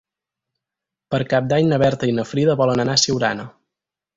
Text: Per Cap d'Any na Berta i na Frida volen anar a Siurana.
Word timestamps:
Per 1.15 1.19
Cap 1.35 1.51
d'Any 1.51 1.69
na 1.73 1.79
Berta 1.83 2.11
i 2.13 2.17
na 2.21 2.27
Frida 2.31 2.59
volen 2.63 2.85
anar 2.87 2.99
a 2.99 3.03
Siurana. 3.07 3.47